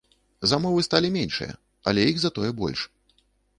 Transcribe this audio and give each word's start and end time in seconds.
Замовы 0.51 0.85
сталі 0.87 1.11
меншыя, 1.17 1.53
але 1.91 2.09
іх 2.15 2.25
затое 2.25 2.51
больш. 2.65 2.79